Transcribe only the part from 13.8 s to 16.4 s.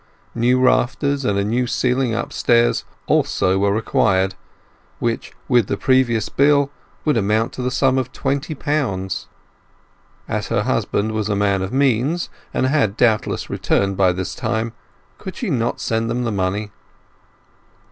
by this time, could she not send them the